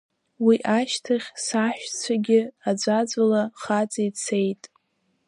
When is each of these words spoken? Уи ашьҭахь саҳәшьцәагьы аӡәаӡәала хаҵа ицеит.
Уи 0.45 0.55
ашьҭахь 0.77 1.29
саҳәшьцәагьы 1.45 2.39
аӡәаӡәала 2.69 3.41
хаҵа 3.61 4.01
ицеит. 4.07 4.63